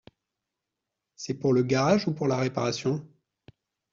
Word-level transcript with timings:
C’est 1.15 1.35
pour 1.35 1.53
le 1.53 1.61
garage 1.61 2.07
ou 2.07 2.11
pour 2.11 2.27
la 2.27 2.37
réparation? 2.37 3.07